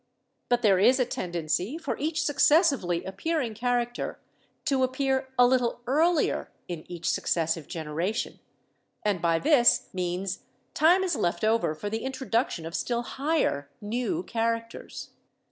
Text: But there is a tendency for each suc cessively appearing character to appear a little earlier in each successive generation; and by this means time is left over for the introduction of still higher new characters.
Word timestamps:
But 0.49 0.63
there 0.63 0.79
is 0.79 0.99
a 0.99 1.05
tendency 1.05 1.77
for 1.77 1.95
each 1.99 2.23
suc 2.23 2.37
cessively 2.37 3.05
appearing 3.05 3.53
character 3.53 4.19
to 4.65 4.81
appear 4.81 5.29
a 5.37 5.45
little 5.45 5.81
earlier 5.85 6.49
in 6.67 6.91
each 6.91 7.07
successive 7.11 7.67
generation; 7.67 8.39
and 9.05 9.21
by 9.21 9.37
this 9.37 9.89
means 9.93 10.39
time 10.73 11.03
is 11.03 11.15
left 11.15 11.43
over 11.43 11.75
for 11.75 11.87
the 11.91 12.03
introduction 12.03 12.65
of 12.65 12.73
still 12.75 13.03
higher 13.03 13.69
new 13.79 14.23
characters. 14.23 15.11